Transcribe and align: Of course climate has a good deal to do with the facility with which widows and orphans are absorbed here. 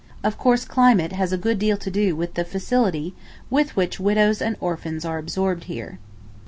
Of 0.23 0.35
course 0.35 0.65
climate 0.65 1.11
has 1.11 1.31
a 1.31 1.37
good 1.37 1.59
deal 1.59 1.77
to 1.77 1.91
do 1.91 2.15
with 2.15 2.33
the 2.33 2.43
facility 2.43 3.13
with 3.51 3.75
which 3.75 3.99
widows 3.99 4.41
and 4.41 4.57
orphans 4.59 5.05
are 5.05 5.19
absorbed 5.19 5.65
here. 5.65 5.99